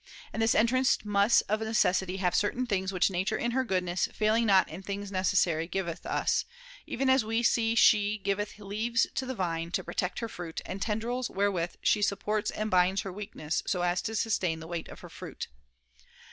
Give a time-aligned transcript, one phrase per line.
[0.33, 4.47] And this entrance must of necessity have certain things which nature in her goodness, failing
[4.47, 6.43] not in things necessary, giveth us;
[6.87, 10.81] even as we see she giveth leaves to the vine to protect her fruit, and
[10.81, 14.87] tendrils [no] wherewith she supports and binds her weakness so as to sustain the weight
[14.87, 15.49] of her fruit.